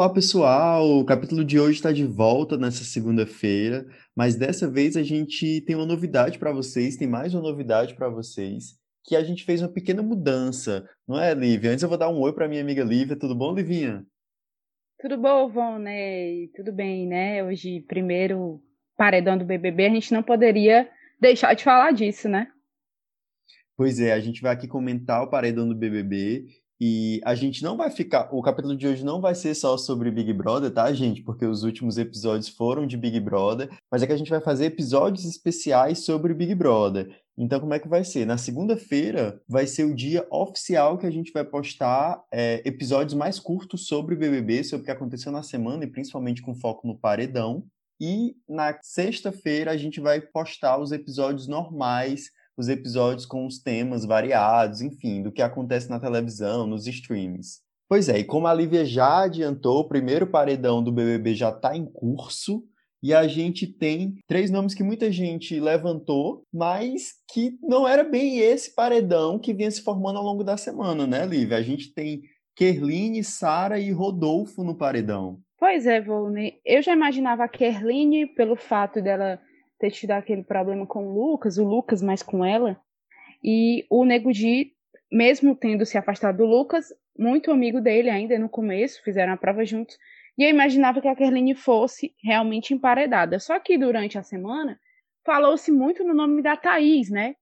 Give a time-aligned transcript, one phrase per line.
[0.00, 0.98] Olá, pessoal!
[0.98, 3.84] O capítulo de hoje está de volta nessa segunda-feira,
[4.16, 8.08] mas dessa vez a gente tem uma novidade para vocês, tem mais uma novidade para
[8.08, 11.72] vocês, que a gente fez uma pequena mudança, não é, Lívia?
[11.72, 14.02] Antes eu vou dar um oi para minha amiga Lívia, tudo bom, Livinha?
[14.98, 16.48] Tudo bom, Vonei?
[16.56, 17.44] Tudo bem, né?
[17.44, 18.58] Hoje, primeiro
[18.96, 20.90] paredão do BBB, a gente não poderia
[21.20, 22.50] deixar de falar disso, né?
[23.76, 26.46] Pois é, a gente vai aqui comentar o paredão do BBB
[26.80, 28.30] e a gente não vai ficar.
[28.32, 31.22] O capítulo de hoje não vai ser só sobre Big Brother, tá, gente?
[31.22, 33.68] Porque os últimos episódios foram de Big Brother.
[33.90, 37.14] Mas é que a gente vai fazer episódios especiais sobre Big Brother.
[37.36, 38.24] Então, como é que vai ser?
[38.24, 43.38] Na segunda-feira vai ser o dia oficial que a gente vai postar é, episódios mais
[43.38, 47.64] curtos sobre BBB, sobre o que aconteceu na semana e principalmente com foco no paredão.
[48.00, 54.04] E na sexta-feira a gente vai postar os episódios normais os episódios com os temas
[54.04, 57.60] variados, enfim, do que acontece na televisão, nos streams.
[57.88, 61.76] Pois é, e como a Lívia já adiantou, o primeiro paredão do BBB já está
[61.76, 62.62] em curso.
[63.02, 68.38] E a gente tem três nomes que muita gente levantou, mas que não era bem
[68.38, 71.56] esse paredão que vinha se formando ao longo da semana, né, Lívia?
[71.56, 72.20] A gente tem
[72.54, 75.40] Kerline, Sara e Rodolfo no paredão.
[75.58, 76.60] Pois é, Volney.
[76.64, 79.40] Eu já imaginava a Kerline pelo fato dela
[79.80, 82.78] ter tido aquele problema com o Lucas, o Lucas mais com ela,
[83.42, 84.74] e o Nego Di,
[85.10, 89.64] mesmo tendo se afastado do Lucas, muito amigo dele ainda no começo, fizeram a prova
[89.64, 89.96] juntos,
[90.38, 93.38] e eu imaginava que a Kerline fosse realmente emparedada.
[93.38, 94.78] Só que durante a semana
[95.24, 97.34] falou-se muito no nome da Thaís, né?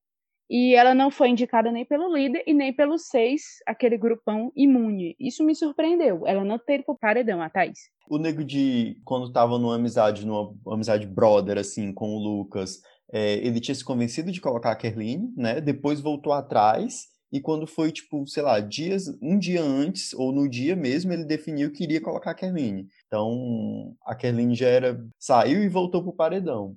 [0.49, 5.15] E ela não foi indicada nem pelo líder e nem pelos seis, aquele grupão imune.
[5.19, 6.25] Isso me surpreendeu.
[6.25, 7.77] Ela não teve o paredão, a Thaís.
[8.09, 13.33] O Nego de, quando tava numa amizade, numa amizade brother, assim, com o Lucas, é,
[13.35, 15.61] ele tinha se convencido de colocar a Kerline, né?
[15.61, 17.07] Depois voltou atrás.
[17.31, 21.25] E quando foi, tipo, sei lá, dias, um dia antes, ou no dia mesmo, ele
[21.25, 22.87] definiu que iria colocar a Kerline.
[23.05, 24.99] Então, a Kerline já era.
[25.19, 26.75] saiu e voltou pro paredão.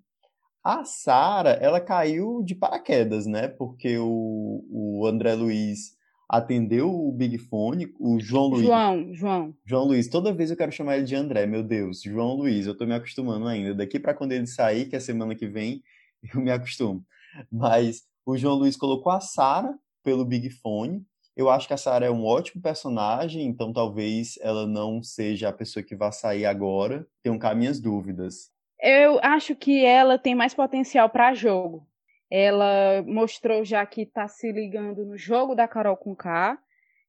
[0.65, 3.49] A Sara, ela caiu de paraquedas, né?
[3.49, 5.97] Porque o, o André Luiz
[6.29, 8.65] atendeu o Big Fone, o João Luiz.
[8.65, 9.55] João, João.
[9.67, 12.75] João Luiz, toda vez eu quero chamar ele de André, meu Deus, João Luiz, eu
[12.75, 13.75] tô me acostumando ainda.
[13.75, 15.83] Daqui para quando ele sair, que é semana que vem,
[16.35, 17.05] eu me acostumo.
[17.51, 21.05] Mas o João Luiz colocou a Sara pelo Big Fone.
[21.37, 25.53] Eu acho que a Sara é um ótimo personagem, então talvez ela não seja a
[25.53, 27.07] pessoa que vá sair agora.
[27.23, 28.51] Tenho cá minhas dúvidas.
[28.85, 31.87] Eu acho que ela tem mais potencial para jogo.
[32.29, 36.59] Ela mostrou já que está se ligando no jogo da Carol com K,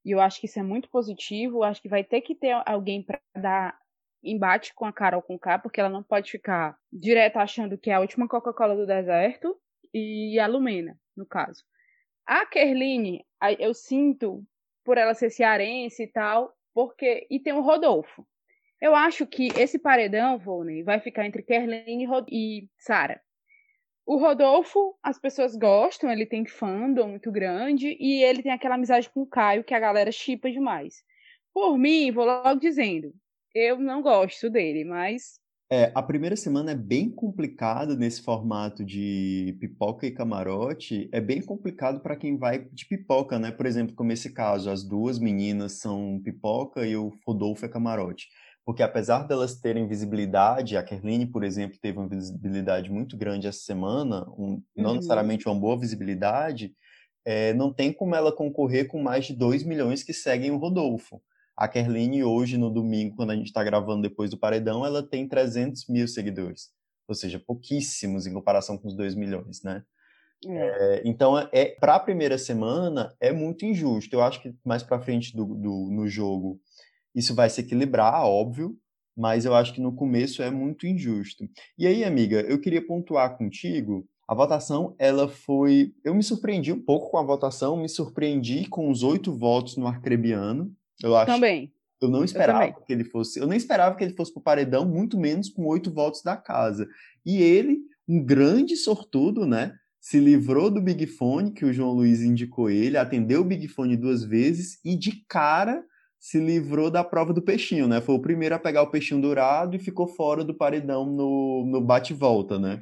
[0.05, 1.57] e eu acho que isso é muito positivo.
[1.57, 3.75] Eu acho que vai ter que ter alguém para dar
[4.23, 7.95] embate com a Carol com K, porque ela não pode ficar direto achando que é
[7.95, 9.57] a última Coca-Cola do deserto
[9.91, 11.63] e a Lumena, no caso.
[12.23, 13.25] A Kerline,
[13.57, 14.45] eu sinto
[14.85, 18.23] por ela ser cearense e tal, porque e tem o Rodolfo.
[18.83, 23.21] Eu acho que esse paredão, Volney, vai ficar entre Kerline e Sara.
[24.05, 29.09] O Rodolfo, as pessoas gostam, ele tem fandom muito grande e ele tem aquela amizade
[29.09, 30.95] com o Caio que a galera chipa demais.
[31.53, 33.13] Por mim, vou logo dizendo,
[33.55, 35.39] eu não gosto dele, mas.
[35.71, 41.07] É, a primeira semana é bem complicada nesse formato de pipoca e camarote.
[41.13, 43.49] É bem complicado para quem vai de pipoca, né?
[43.49, 48.27] Por exemplo, como esse caso, as duas meninas são pipoca e o Rodolfo é camarote
[48.65, 53.59] porque apesar delas terem visibilidade, a Kerline, por exemplo, teve uma visibilidade muito grande essa
[53.59, 54.95] semana, um, não uhum.
[54.95, 56.73] necessariamente uma boa visibilidade,
[57.25, 61.21] é, não tem como ela concorrer com mais de 2 milhões que seguem o Rodolfo.
[61.55, 65.27] A Kerline, hoje, no domingo, quando a gente está gravando depois do Paredão, ela tem
[65.27, 66.71] 300 mil seguidores.
[67.07, 69.83] Ou seja, pouquíssimos em comparação com os 2 milhões, né?
[70.45, 70.97] É.
[70.97, 74.15] É, então, é, para a primeira semana, é muito injusto.
[74.15, 76.59] Eu acho que mais para frente do, do, no jogo
[77.15, 78.77] isso vai se equilibrar, óbvio,
[79.15, 81.47] mas eu acho que no começo é muito injusto.
[81.77, 84.07] E aí, amiga, eu queria pontuar contigo.
[84.27, 85.93] A votação, ela foi.
[86.03, 89.87] Eu me surpreendi um pouco com a votação, me surpreendi com os oito votos no
[89.87, 90.71] Arcrebiano.
[91.03, 91.31] Eu acho.
[91.31, 91.71] Também.
[92.01, 93.39] Eu não esperava eu que ele fosse.
[93.39, 96.35] Eu nem esperava que ele fosse para o paredão, muito menos com oito votos da
[96.35, 96.87] casa.
[97.25, 99.73] E ele, um grande sortudo, né?
[100.01, 103.95] Se livrou do Big Fone, que o João Luiz indicou ele, atendeu o Big Fone
[103.95, 105.81] duas vezes e de cara
[106.23, 107.99] se livrou da prova do peixinho, né?
[107.99, 111.81] Foi o primeiro a pegar o peixinho dourado e ficou fora do paredão no, no
[111.81, 112.79] bate-volta, né?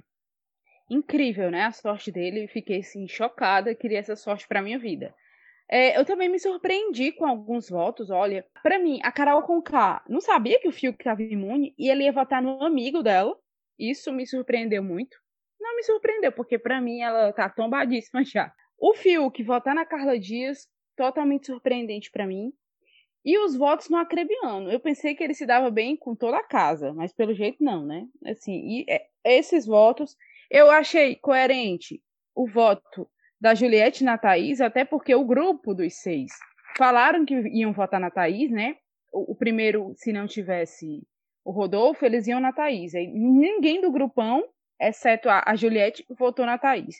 [0.87, 1.63] Incrível, né?
[1.63, 2.47] A sorte dele.
[2.47, 3.73] Fiquei assim, chocada.
[3.73, 5.11] Queria essa sorte para minha vida.
[5.67, 8.11] É, eu também me surpreendi com alguns votos.
[8.11, 12.03] Olha, para mim, a Carol Conká não sabia que o Fiuk estava imune e ele
[12.03, 13.35] ia votar no amigo dela.
[13.79, 15.17] Isso me surpreendeu muito.
[15.59, 18.53] Não me surpreendeu, porque para mim ela tá tombadíssima já.
[18.77, 22.53] O Fiuk votar na Carla Dias, totalmente surpreendente para mim.
[23.23, 24.71] E os votos no Acrebiano.
[24.71, 27.85] Eu pensei que ele se dava bem com toda a casa, mas pelo jeito não,
[27.85, 28.07] né?
[28.25, 30.15] Assim, e é, esses votos,
[30.49, 32.01] eu achei coerente
[32.35, 33.07] o voto
[33.39, 36.31] da Juliette na Thaís, até porque o grupo dos seis
[36.77, 38.75] falaram que iam votar na Thaís, né?
[39.11, 41.03] O, o primeiro, se não tivesse
[41.43, 42.95] o Rodolfo, eles iam na Thaís.
[42.95, 44.43] Aí, ninguém do grupão,
[44.79, 46.95] exceto a, a Juliette, votou na Thaís.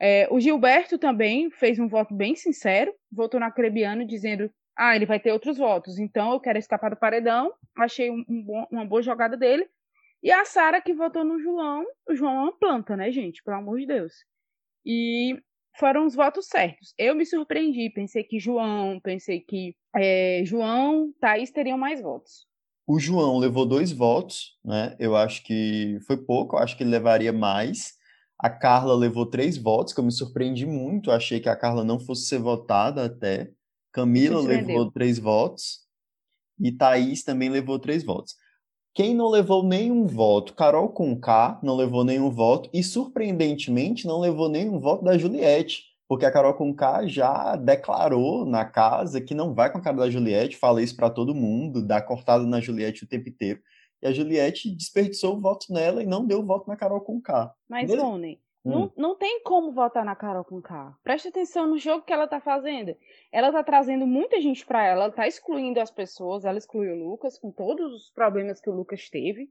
[0.00, 5.06] É, o Gilberto também fez um voto bem sincero, votou na Crebiano dizendo ah, ele
[5.06, 7.52] vai ter outros votos, então eu quero escapar do paredão.
[7.76, 9.68] Achei um, um bom, uma boa jogada dele.
[10.22, 11.84] E a Sara que votou no João.
[12.08, 13.42] O João é uma planta, né, gente?
[13.42, 14.12] Pelo amor de Deus.
[14.86, 15.36] E
[15.78, 16.94] foram os votos certos.
[16.98, 22.46] Eu me surpreendi, pensei que João, pensei que é, João, Thaís teriam mais votos.
[22.86, 24.96] O João levou dois votos, né?
[24.98, 27.94] Eu acho que foi pouco, eu acho que ele levaria mais.
[28.38, 32.00] A Carla levou três votos, que eu me surpreendi muito, achei que a Carla não
[32.00, 33.50] fosse ser votada até.
[33.92, 35.80] Camila levou três votos
[36.58, 38.34] e Thaís também levou três votos.
[38.94, 40.54] Quem não levou nenhum voto?
[40.54, 46.26] Carol Conká não levou nenhum voto e, surpreendentemente, não levou nenhum voto da Juliette, porque
[46.26, 50.58] a Carol Conká já declarou na casa que não vai com a cara da Juliette,
[50.58, 53.60] fala isso para todo mundo, dá cortada na Juliette o tempo inteiro.
[54.02, 57.50] E a Juliette desperdiçou o voto nela e não deu o voto na Carol Conká.
[57.66, 58.70] Mas, Rony, Hum.
[58.70, 60.96] Não, não tem como votar na Carol com K.
[61.02, 62.96] Preste atenção no jogo que ela tá fazendo.
[63.32, 67.10] Ela tá trazendo muita gente para ela, ela tá excluindo as pessoas, ela excluiu o
[67.10, 69.50] Lucas, com todos os problemas que o Lucas teve.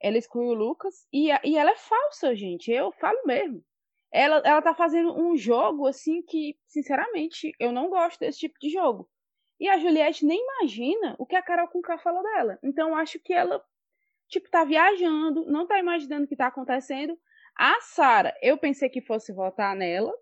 [0.00, 2.70] Ela excluiu o Lucas e, e ela é falsa, gente.
[2.70, 3.64] Eu falo mesmo.
[4.12, 8.68] Ela, ela tá fazendo um jogo assim que, sinceramente, eu não gosto desse tipo de
[8.68, 9.08] jogo.
[9.58, 12.58] E a Juliette nem imagina o que a Carol com K fala dela.
[12.62, 13.64] Então acho que ela,
[14.28, 17.16] tipo, tá viajando, não tá imaginando o que tá acontecendo
[17.56, 20.12] a Sara, eu pensei que fosse votar nela,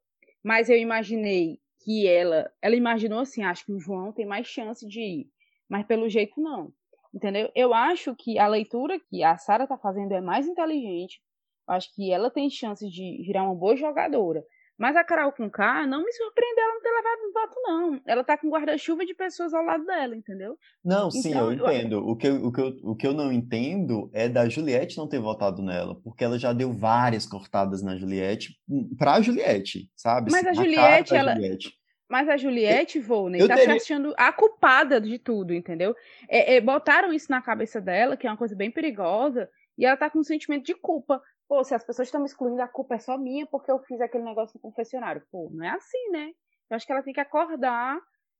[0.42, 4.86] mas eu imaginei que ela, ela imaginou assim, acho que o João tem mais chance
[4.86, 5.30] de ir,
[5.68, 6.72] mas pelo jeito não.
[7.12, 7.50] Entendeu?
[7.54, 11.20] Eu acho que a leitura que a Sara tá fazendo é mais inteligente.
[11.68, 14.44] Eu acho que ela tem chance de virar uma boa jogadora.
[14.80, 18.00] Mas a Carol com K não me surpreendeu ela não ter levado um voto, não.
[18.06, 20.56] Ela tá com guarda-chuva de pessoas ao lado dela, entendeu?
[20.82, 21.96] Não, sim, então, eu entendo.
[21.96, 22.08] Eu...
[22.08, 25.06] O, que eu, o, que eu, o que eu não entendo é da Juliette não
[25.06, 30.32] ter votado nela, porque ela já deu várias cortadas na Juliette, hum, pra Juliette, sabe?
[30.32, 31.34] Mas a Juliette, ela.
[31.34, 31.74] Juliette.
[32.08, 33.78] Mas a Juliette, Volney, tá teria...
[33.78, 35.94] se achando a culpada de tudo, entendeu?
[36.26, 39.46] É, é, botaram isso na cabeça dela, que é uma coisa bem perigosa,
[39.76, 41.20] e ela tá com um sentimento de culpa
[41.50, 44.00] pô, se as pessoas estão me excluindo, a culpa é só minha porque eu fiz
[44.00, 45.20] aquele negócio no confessionário.
[45.32, 46.30] Pô, não é assim, né?
[46.70, 47.98] Eu acho que ela tem que acordar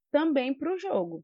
[0.09, 1.21] também pro jogo.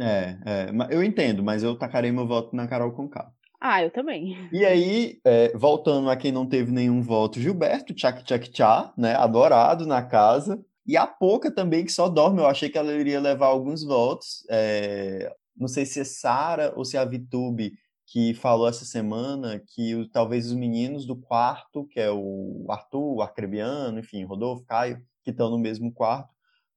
[0.00, 3.30] É, é eu entendo, mas eu tacarei meu voto na Carol Conká.
[3.60, 4.48] Ah, eu também.
[4.52, 9.14] E aí, é, voltando a quem não teve nenhum voto, Gilberto, tchac tchac tchá, né?
[9.14, 10.60] Adorado na casa.
[10.84, 12.40] E a Pouca também, que só dorme.
[12.40, 14.44] Eu achei que ela iria levar alguns votos.
[14.50, 17.74] É, não sei se é Sara ou se é a Vitube
[18.10, 23.16] que falou essa semana que o, talvez os meninos do quarto, que é o Arthur,
[23.16, 26.30] o Arcrebiano, enfim, Rodolfo, Caio, que estão no mesmo quarto,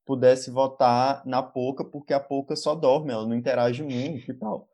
[0.06, 4.68] pudesse votar na Poca, porque a Poca só dorme, ela não interage muito e tal.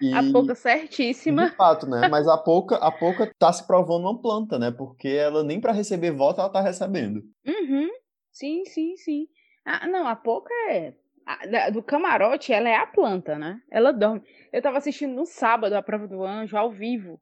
[0.00, 1.50] E, a Poca certíssima.
[1.50, 2.08] De fato, né?
[2.08, 4.72] Mas a Poca, a Poca tá se provando uma planta, né?
[4.72, 7.22] Porque ela nem para receber voto ela tá recebendo.
[7.46, 7.88] Uhum.
[8.32, 9.28] Sim, sim, sim.
[9.64, 10.94] Ah, não, a Poca é
[11.28, 13.60] a, do camarote, ela é a planta, né?
[13.70, 14.22] Ela dorme.
[14.50, 17.20] Eu tava assistindo no sábado a prova do anjo, ao vivo.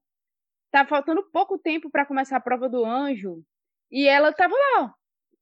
[0.71, 3.43] Tava faltando pouco tempo para começar a prova do anjo.
[3.91, 4.91] E ela tava lá, ó,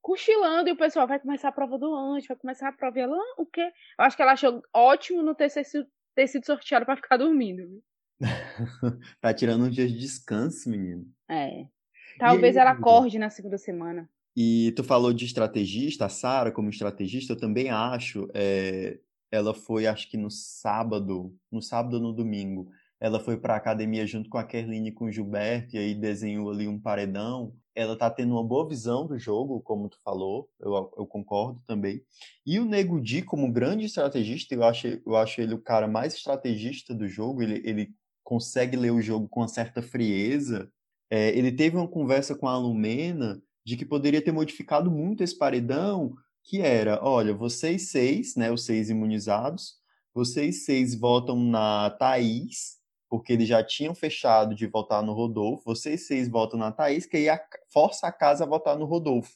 [0.00, 2.98] cochilando, e o pessoal vai começar a prova do anjo, vai começar a prova.
[2.98, 3.70] E ela, ah, o quê?
[3.98, 7.82] Eu acho que ela achou ótimo no ter sido, ter sido sorteada para ficar dormindo.
[9.20, 11.04] tá tirando um dia de descanso, menino.
[11.30, 11.66] É.
[12.18, 14.08] Talvez aí, ela acorde na segunda semana.
[14.36, 18.28] E tu falou de estrategista, a Sara como estrategista, eu também acho.
[18.34, 18.98] É,
[19.30, 22.68] ela foi, acho que no sábado, no sábado ou no domingo,
[23.00, 25.94] ela foi para a academia junto com a Kerline e com o Gilberto, e aí
[25.94, 27.54] desenhou ali um paredão.
[27.74, 32.02] Ela tá tendo uma boa visão do jogo, como tu falou, eu, eu concordo também.
[32.46, 36.14] E o Nego Di, como grande estrategista, eu acho, eu acho ele o cara mais
[36.14, 37.90] estrategista do jogo, ele, ele
[38.22, 40.70] consegue ler o jogo com uma certa frieza.
[41.10, 45.36] É, ele teve uma conversa com a Lumena de que poderia ter modificado muito esse
[45.36, 49.76] paredão, que era, olha, vocês seis, né, os seis imunizados,
[50.12, 52.78] vocês seis votam na Thaís,
[53.08, 57.16] porque eles já tinham fechado de votar no Rodolfo, vocês seis votam na Thaís, que
[57.16, 57.40] aí a,
[57.72, 59.32] força a casa a votar no Rodolfo.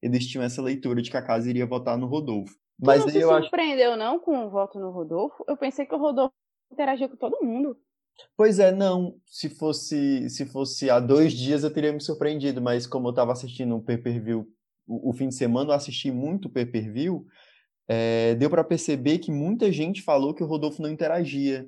[0.00, 2.54] Eles tinham essa leitura de que a casa iria votar no Rodolfo.
[2.80, 3.98] Mas tu não se surpreendeu, acho...
[3.98, 5.44] não, com o voto no Rodolfo?
[5.46, 6.34] Eu pensei que o Rodolfo
[6.72, 7.76] interagia com todo mundo.
[8.36, 9.16] Pois é, não.
[9.26, 13.32] Se fosse, se fosse há dois dias eu teria me surpreendido, mas como eu estava
[13.32, 14.46] assistindo o pay-per-view
[14.86, 17.26] o, o, fim de semana, eu assisti muito pay-per-view.
[17.88, 21.66] é, deu para perceber que muita gente falou que o Rodolfo não interagia.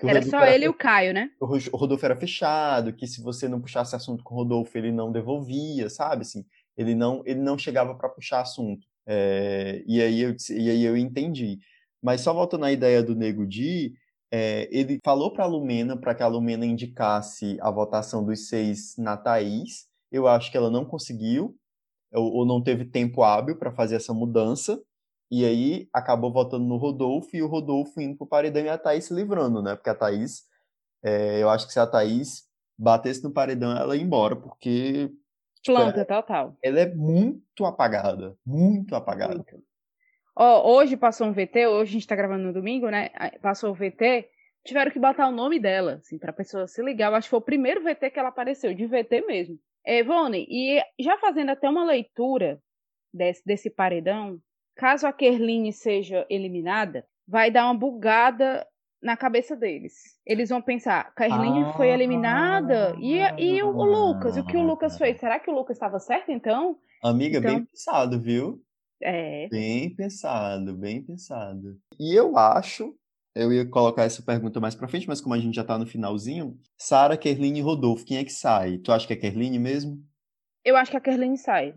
[0.00, 1.30] era Rodolfo só era ele e o Caio, né?
[1.40, 1.46] O
[1.76, 5.88] Rodolfo era fechado, que se você não puxasse assunto com o Rodolfo, ele não devolvia,
[5.88, 6.22] sabe?
[6.22, 6.44] Assim,
[6.76, 8.86] ele não, ele não chegava para puxar assunto.
[9.06, 11.58] É, e, aí eu, e aí eu entendi.
[12.02, 13.94] Mas só voltando à ideia do Nego Di,
[14.36, 18.94] é, ele falou para a Lumena para que a Lumena indicasse a votação dos seis
[18.98, 19.88] na Thaís.
[20.12, 21.56] Eu acho que ela não conseguiu,
[22.12, 24.78] ou, ou não teve tempo hábil para fazer essa mudança.
[25.30, 29.06] E aí acabou votando no Rodolfo e o Rodolfo indo pro paredão e a Thaís
[29.06, 29.74] se livrando, né?
[29.74, 30.44] Porque a Thaís,
[31.02, 32.44] é, eu acho que se a Thaís
[32.78, 35.10] batesse no paredão, ela ia embora, porque.
[35.62, 36.56] Tipo, Planta, ela, total.
[36.62, 38.36] Ela é muito apagada.
[38.44, 39.34] Muito apagada.
[39.34, 39.64] Muito.
[40.36, 43.08] Ó, hoje passou um VT, hoje a gente tá gravando no domingo, né?
[43.40, 44.28] Passou o VT,
[44.62, 47.10] tiveram que botar o nome dela, assim, pra pessoa se ligar.
[47.10, 49.58] Eu acho que foi o primeiro VT que ela apareceu, de VT mesmo.
[49.84, 52.60] É, Ivone, e já fazendo até uma leitura
[53.14, 54.38] desse, desse paredão,
[54.74, 58.66] caso a Kerline seja eliminada, vai dar uma bugada
[59.00, 59.94] na cabeça deles.
[60.26, 64.62] Eles vão pensar, Kerline ah, foi eliminada e, e o, o Lucas, o que o
[64.62, 65.18] Lucas fez?
[65.18, 66.76] Será que o Lucas estava certo então?
[67.02, 68.60] Amiga, então, bem pensado, viu?
[69.02, 69.48] É.
[69.48, 71.78] Bem pensado, bem pensado.
[71.98, 72.94] E eu acho,
[73.34, 75.86] eu ia colocar essa pergunta mais pra frente, mas como a gente já tá no
[75.86, 78.78] finalzinho, Sara, Kerline e Rodolfo, quem é que sai?
[78.78, 80.02] Tu acha que é Kerline mesmo?
[80.64, 81.74] Eu acho que a Kerline sai.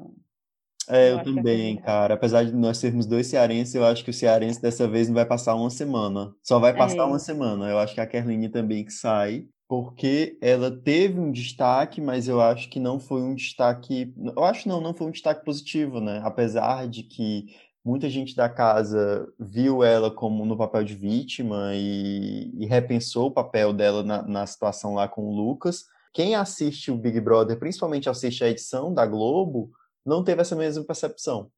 [0.90, 2.16] É, eu, eu também, cara.
[2.16, 5.26] Apesar de nós sermos dois cearenses, eu acho que o cearense dessa vez não vai
[5.26, 6.34] passar uma semana.
[6.42, 7.06] Só vai passar é.
[7.06, 7.70] uma semana.
[7.70, 12.42] Eu acho que a Kerline também que sai porque ela teve um destaque, mas eu
[12.42, 14.12] acho que não foi um destaque.
[14.36, 16.20] Eu acho não, não foi um destaque positivo, né?
[16.24, 22.52] Apesar de que muita gente da casa viu ela como no papel de vítima e,
[22.58, 25.86] e repensou o papel dela na, na, situação lá com o Lucas.
[26.16, 29.70] Quem assiste o Big Brother, principalmente assiste a edição da Globo,
[30.04, 31.52] não teve essa mesma percepção.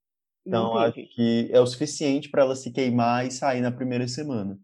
[0.45, 4.59] Então, acho que é o suficiente para ela se queimar e sair na primeira semana.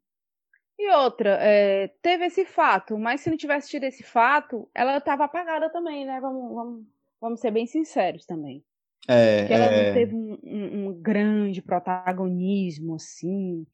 [0.80, 5.26] E outra, é, teve esse fato, mas se não tivesse tido esse fato, ela estava
[5.26, 6.20] apagada também, né?
[6.22, 6.86] Vamos, vamos,
[7.20, 8.64] vamos ser bem sinceros também.
[9.08, 9.88] É, Porque ela é...
[9.88, 13.66] não teve um, um, um, grande protagonismo, assim.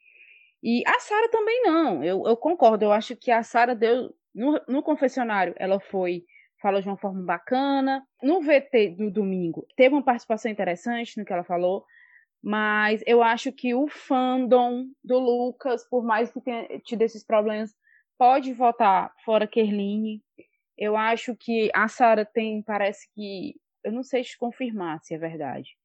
[0.61, 2.03] E a Sara também não.
[2.03, 2.85] Eu, eu concordo.
[2.85, 4.13] Eu acho que a Sara deu.
[4.33, 6.23] No, no confessionário, ela foi.
[6.61, 8.05] Falou de uma forma bacana.
[8.21, 11.83] No VT do domingo, teve uma participação interessante no que ela falou.
[12.43, 17.73] Mas eu acho que o fandom do Lucas, por mais que tenha tido esses problemas,
[18.17, 20.21] pode votar fora Kerline.
[20.77, 23.55] Eu acho que a Sara tem, parece que.
[23.81, 25.77] Eu não sei te confirmar se é verdade.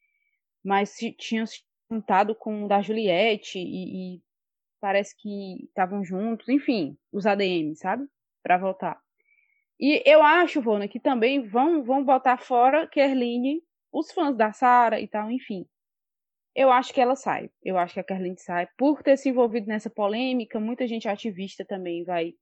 [0.65, 4.23] Mas se, tinham se juntado com o da Juliette e, e
[4.81, 8.05] parece que estavam juntos, enfim, os ADM, sabe?
[8.43, 9.01] Para votar.
[9.79, 13.63] E eu acho, Vona, que também vão, vão botar fora Kerline,
[13.93, 15.65] os fãs da Sara e tal, enfim
[16.59, 17.49] eu acho que ela sai.
[17.63, 20.59] Eu acho que a Kerlin sai por ter se envolvido nessa polêmica.
[20.59, 22.35] Muita gente ativista também vai,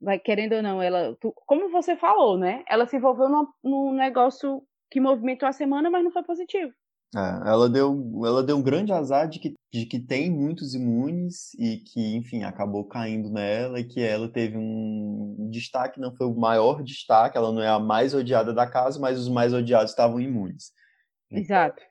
[0.00, 0.82] vai querendo ou não.
[0.82, 2.64] Ela, tu, como você falou, né?
[2.68, 6.72] Ela se envolveu num, num negócio que movimentou a semana, mas não foi positivo.
[7.14, 11.54] É, ela deu, ela deu um grande azar de que, de que tem muitos imunes
[11.54, 16.34] e que, enfim, acabou caindo nela e que ela teve um destaque, não foi o
[16.34, 20.20] maior destaque, ela não é a mais odiada da casa, mas os mais odiados estavam
[20.20, 20.72] imunes.
[21.30, 21.87] Exato.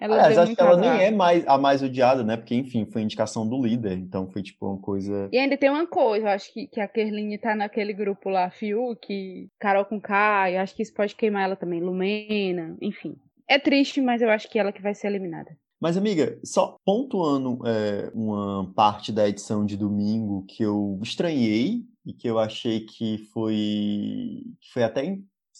[0.00, 2.36] Ela Aliás, acho que ela nem é mais, a mais odiada, né?
[2.36, 5.28] Porque, enfim, foi indicação do líder, então foi tipo uma coisa.
[5.32, 8.48] E ainda tem uma coisa, eu acho que, que a Kerline tá naquele grupo lá,
[8.48, 13.16] Fiuk, Carol com K, eu acho que isso pode queimar ela também, Lumena, enfim.
[13.48, 15.50] É triste, mas eu acho que ela que vai ser eliminada.
[15.80, 22.12] Mas, amiga, só pontuando é, uma parte da edição de domingo que eu estranhei e
[22.12, 25.18] que eu achei que foi, que foi até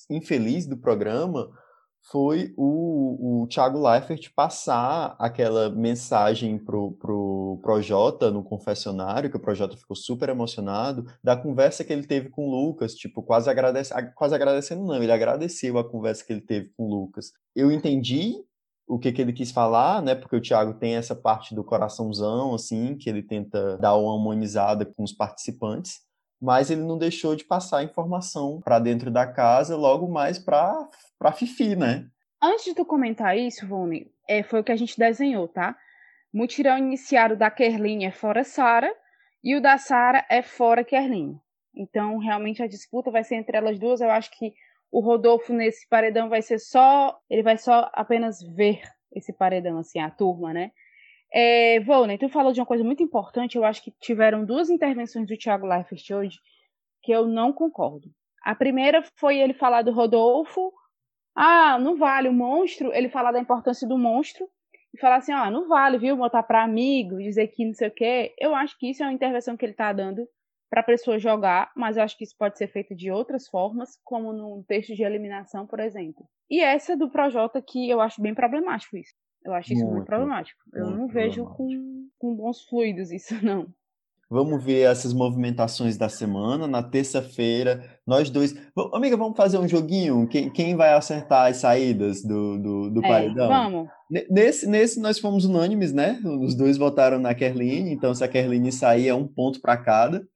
[0.08, 1.50] infeliz do programa
[2.10, 9.40] foi o, o Thiago Leifert passar aquela mensagem pro, pro Projota no confessionário, que o
[9.40, 13.92] Projota ficou super emocionado, da conversa que ele teve com o Lucas, tipo, quase, agradece,
[14.14, 17.32] quase agradecendo, não, ele agradeceu a conversa que ele teve com o Lucas.
[17.54, 18.42] Eu entendi
[18.86, 22.54] o que, que ele quis falar, né, porque o Thiago tem essa parte do coraçãozão,
[22.54, 26.07] assim, que ele tenta dar uma humanizada com os participantes,
[26.40, 31.32] mas ele não deixou de passar informação para dentro da casa, logo mais para para
[31.32, 32.06] Fifi, né?
[32.40, 35.76] Antes de tu comentar isso, Vone, é, foi o que a gente desenhou, tá?
[36.32, 38.94] Mutirão iniciado da Kerline é fora Sara
[39.42, 41.40] e o da Sara é fora Kerline.
[41.74, 44.00] Então, realmente a disputa vai ser entre elas duas.
[44.00, 44.52] Eu acho que
[44.90, 48.80] o Rodolfo nesse paredão vai ser só, ele vai só apenas ver
[49.12, 50.70] esse paredão assim, a turma, né?
[51.32, 53.56] É, Volney, tu falou de uma coisa muito importante.
[53.56, 56.38] Eu acho que tiveram duas intervenções do Thiago Leifert hoje
[57.02, 58.10] que eu não concordo.
[58.42, 60.72] A primeira foi ele falar do Rodolfo.
[61.34, 62.92] Ah, não vale o monstro.
[62.92, 64.48] Ele falar da importância do monstro.
[64.92, 67.94] e falar assim, ó, não vale, viu, botar para amigo, dizer que não sei o
[67.94, 68.34] quê.
[68.38, 70.26] Eu acho que isso é uma intervenção que ele tá dando
[70.70, 74.32] para pessoa jogar, mas eu acho que isso pode ser feito de outras formas, como
[74.32, 76.26] num texto de eliminação, por exemplo.
[76.50, 79.14] E essa do Projota que eu acho bem problemático isso.
[79.44, 80.60] Eu acho isso muito, muito problemático.
[80.72, 83.72] Eu muito não vejo com, com bons fluidos isso, não.
[84.30, 86.66] Vamos ver essas movimentações da semana.
[86.66, 88.54] Na terça-feira, nós dois.
[88.92, 90.28] Amiga, vamos fazer um joguinho?
[90.28, 93.48] Quem, quem vai acertar as saídas do, do, do é, paredão?
[93.48, 93.88] Vamos.
[94.30, 96.20] Nesse, nesse nós fomos unânimes, né?
[96.24, 100.26] Os dois votaram na Kerline, então se a Kerline sair é um ponto para cada.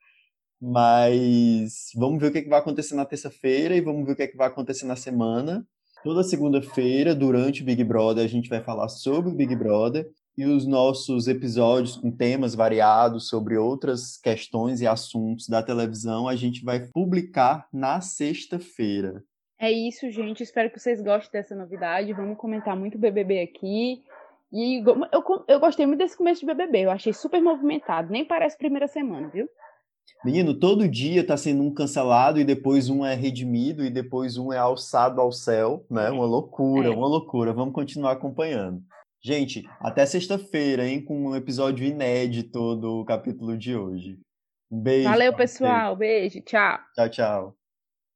[0.59, 4.17] Mas vamos ver o que, é que vai acontecer na terça-feira e vamos ver o
[4.17, 5.67] que, é que vai acontecer na semana.
[6.03, 10.45] Toda segunda-feira, durante o Big Brother, a gente vai falar sobre o Big Brother e
[10.45, 16.65] os nossos episódios com temas variados sobre outras questões e assuntos da televisão a gente
[16.65, 19.23] vai publicar na sexta-feira.
[19.61, 20.43] É isso, gente.
[20.43, 22.13] Espero que vocês gostem dessa novidade.
[22.13, 24.03] Vamos comentar muito BBB aqui.
[24.53, 24.83] E
[25.13, 26.81] eu, eu gostei muito desse começo de BBB.
[26.81, 28.11] Eu achei super movimentado.
[28.11, 29.49] Nem parece primeira semana, viu?
[30.25, 34.53] Menino, todo dia está sendo um cancelado e depois um é redimido e depois um
[34.53, 36.11] é alçado ao céu, né?
[36.11, 36.91] Uma loucura, é.
[36.91, 37.53] uma loucura.
[37.53, 38.83] Vamos continuar acompanhando.
[39.21, 44.19] Gente, até sexta-feira, hein, com um episódio inédito do capítulo de hoje.
[44.71, 45.09] Um beijo.
[45.09, 45.97] Valeu, pessoal.
[45.97, 46.41] Beijo.
[46.41, 46.79] Tchau.
[46.95, 47.62] Tchau, tchau.